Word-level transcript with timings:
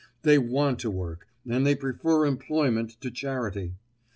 They 0.23 0.39
want 0.39 0.79
to 0.79 0.89
work 0.89 1.27
and 1.47 1.63
they 1.63 1.75
prefer 1.75 2.25
employment 2.25 2.99
to 3.01 3.11
charity. 3.11 3.75